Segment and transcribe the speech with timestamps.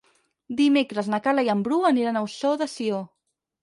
[0.61, 3.09] Dimecres na Carla i en Bru aniran a Ossó de Sió.